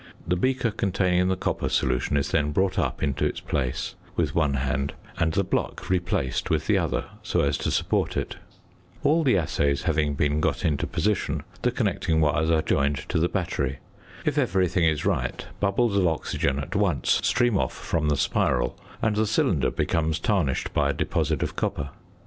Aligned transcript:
The 0.27 0.35
beaker 0.35 0.71
containing 0.71 1.27
the 1.27 1.35
copper 1.35 1.69
solution 1.69 2.17
is 2.17 2.31
then 2.31 2.53
brought 2.53 2.79
up 2.79 3.03
into 3.03 3.23
its 3.23 3.39
place 3.39 3.93
with 4.15 4.33
one 4.33 4.55
hand, 4.55 4.93
and 5.19 5.31
the 5.33 5.43
block 5.43 5.91
replaced 5.91 6.49
with 6.49 6.65
the 6.65 6.79
other 6.79 7.05
so 7.21 7.41
as 7.41 7.55
to 7.59 7.69
support 7.69 8.17
it. 8.17 8.35
All 9.03 9.21
the 9.23 9.37
assays 9.37 9.83
having 9.83 10.15
been 10.15 10.41
got 10.41 10.65
into 10.65 10.87
position, 10.87 11.43
the 11.61 11.69
connecting 11.69 12.19
wires 12.19 12.49
are 12.49 12.63
joined 12.63 12.97
to 13.09 13.19
the 13.19 13.29
battery. 13.29 13.77
If 14.25 14.39
everything 14.39 14.85
is 14.85 15.05
right 15.05 15.45
bubbles 15.59 15.95
of 15.95 16.07
oxygen 16.07 16.57
at 16.57 16.75
once 16.75 17.19
stream 17.23 17.55
off 17.55 17.73
from 17.75 18.09
the 18.09 18.17
spiral, 18.17 18.79
and 19.03 19.15
the 19.15 19.27
cylinder 19.27 19.69
becomes 19.69 20.17
tarnished 20.17 20.73
by 20.73 20.89
a 20.89 20.93
deposit 20.93 21.43
of 21.43 21.55
copper. 21.55 21.91